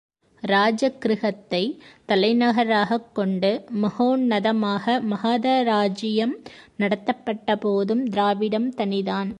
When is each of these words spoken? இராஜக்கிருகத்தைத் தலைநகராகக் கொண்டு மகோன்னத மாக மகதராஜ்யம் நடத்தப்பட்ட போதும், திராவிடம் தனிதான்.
இராஜக்கிருகத்தைத் 0.47 1.77
தலைநகராகக் 2.07 3.11
கொண்டு 3.13 3.65
மகோன்னத 3.81 4.53
மாக 4.53 5.01
மகதராஜ்யம் 5.01 6.33
நடத்தப்பட்ட 6.77 7.55
போதும், 7.55 8.05
திராவிடம் 8.05 8.73
தனிதான். 8.73 9.29